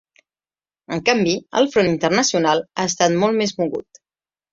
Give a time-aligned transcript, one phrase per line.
[0.95, 4.01] En canvi, el front internacional ha estat molt més mogut.